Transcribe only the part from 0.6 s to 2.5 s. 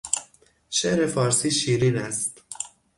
شعر فارسی شیرین است.